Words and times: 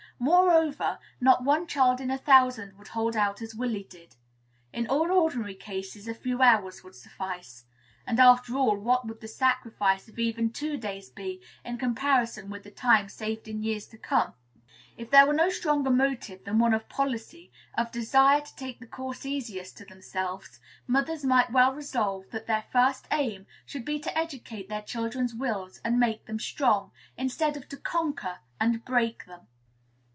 Moreover, 0.23 0.99
not 1.19 1.43
one 1.43 1.65
child 1.65 1.99
in 1.99 2.11
a 2.11 2.17
thousand 2.19 2.77
would 2.77 2.89
hold 2.89 3.15
out 3.17 3.41
as 3.41 3.55
Willy 3.55 3.83
did. 3.83 4.17
In 4.71 4.85
all 4.85 5.11
ordinary 5.11 5.55
cases 5.55 6.07
a 6.07 6.13
few 6.13 6.43
hours 6.43 6.83
would 6.83 6.93
suffice. 6.93 7.65
And, 8.05 8.19
after 8.19 8.53
all, 8.53 8.77
what 8.77 9.03
would 9.07 9.19
the 9.19 9.27
sacrifice 9.27 10.07
of 10.07 10.19
even 10.19 10.51
two 10.51 10.77
days 10.77 11.09
be, 11.09 11.41
in 11.65 11.79
comparison 11.79 12.51
with 12.51 12.61
the 12.61 12.69
time 12.69 13.09
saved 13.09 13.47
in 13.47 13.63
years 13.63 13.87
to 13.87 13.97
come? 13.97 14.35
If 14.95 15.09
there 15.09 15.25
were 15.25 15.33
no 15.33 15.49
stronger 15.49 15.89
motive 15.89 16.43
than 16.43 16.59
one 16.59 16.75
of 16.75 16.87
policy, 16.87 17.51
of 17.75 17.91
desire 17.91 18.41
to 18.41 18.55
take 18.55 18.79
the 18.79 18.85
course 18.85 19.25
easiest 19.25 19.75
to 19.77 19.85
themselves, 19.85 20.59
mothers 20.85 21.25
might 21.25 21.51
well 21.51 21.73
resolve 21.73 22.29
that 22.29 22.45
their 22.45 22.65
first 22.71 23.07
aim 23.09 23.47
should 23.65 23.85
be 23.85 23.97
to 23.97 24.15
educate 24.15 24.69
their 24.69 24.83
children's 24.83 25.33
wills 25.33 25.79
and 25.83 25.99
make 25.99 26.27
them 26.27 26.37
strong, 26.39 26.91
instead 27.17 27.57
of 27.57 27.67
to 27.69 27.77
conquer 27.77 28.37
and 28.59 28.85
"break" 28.85 29.25
them. 29.25 29.47